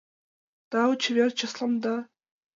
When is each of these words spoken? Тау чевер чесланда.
Тау 0.69 0.91
чевер 1.01 1.31
чесланда. 1.39 1.95